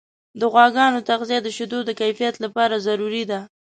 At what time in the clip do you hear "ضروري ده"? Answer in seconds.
2.87-3.39